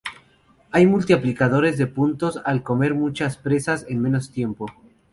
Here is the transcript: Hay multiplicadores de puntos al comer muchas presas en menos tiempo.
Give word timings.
Hay 0.71 0.87
multiplicadores 0.87 1.77
de 1.77 1.85
puntos 1.85 2.41
al 2.43 2.63
comer 2.63 2.95
muchas 2.95 3.37
presas 3.37 3.85
en 3.87 4.01
menos 4.01 4.31
tiempo. 4.31 4.65